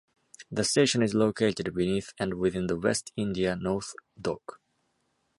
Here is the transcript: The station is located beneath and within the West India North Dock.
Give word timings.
The 0.49 0.63
station 0.63 1.03
is 1.03 1.13
located 1.13 1.75
beneath 1.75 2.11
and 2.17 2.33
within 2.39 2.65
the 2.65 2.75
West 2.75 3.11
India 3.17 3.55
North 3.55 3.93
Dock. 4.19 4.59